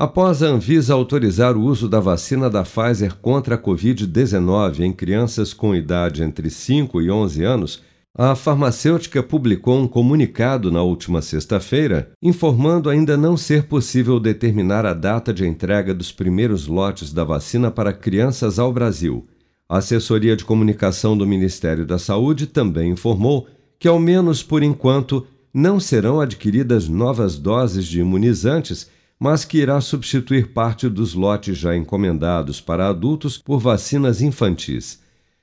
[0.00, 5.52] Após a Anvisa autorizar o uso da vacina da Pfizer contra a Covid-19 em crianças
[5.52, 7.82] com idade entre 5 e 11 anos,
[8.16, 14.94] a farmacêutica publicou um comunicado na última sexta-feira, informando ainda não ser possível determinar a
[14.94, 19.26] data de entrega dos primeiros lotes da vacina para crianças ao Brasil.
[19.68, 23.48] A assessoria de comunicação do Ministério da Saúde também informou
[23.80, 29.80] que, ao menos por enquanto, não serão adquiridas novas doses de imunizantes mas que irá
[29.80, 35.00] substituir parte dos lotes já encomendados para adultos por vacinas infantis.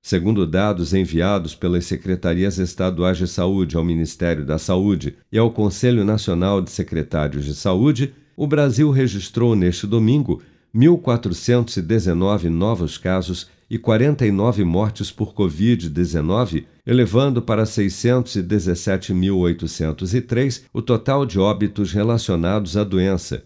[0.00, 6.04] Segundo dados enviados pelas secretarias estaduais de saúde ao Ministério da Saúde e ao Conselho
[6.04, 10.42] Nacional de Secretários de Saúde, o Brasil registrou neste domingo
[10.74, 21.92] 1.419 novos casos e 49 mortes por Covid-19, elevando para 617.803 o total de óbitos
[21.92, 23.44] relacionados à doença.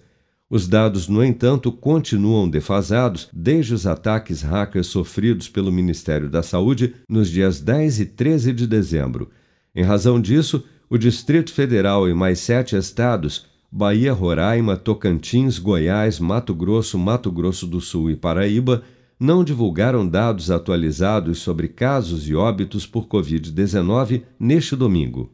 [0.48, 6.94] Os dados, no entanto, continuam defasados desde os ataques hackers sofridos pelo Ministério da Saúde
[7.08, 9.30] nos dias 10 e 13 de dezembro.
[9.74, 16.54] Em razão disso, o Distrito Federal e mais sete estados Bahia, Roraima, Tocantins, Goiás, Mato
[16.54, 18.82] Grosso, Mato Grosso do Sul e Paraíba
[19.18, 25.32] não divulgaram dados atualizados sobre casos e óbitos por Covid-19 neste domingo.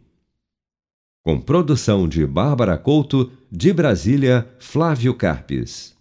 [1.25, 5.95] Com produção de Bárbara Couto, de Brasília, Flávio Carpes.